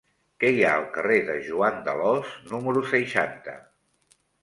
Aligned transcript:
Què 0.43 0.49
hi 0.53 0.63
ha 0.67 0.71
al 0.77 0.87
carrer 0.95 1.19
de 1.27 1.35
Joan 1.51 1.79
d'Alòs 1.89 2.35
número 2.57 2.85
seixanta? 2.97 3.59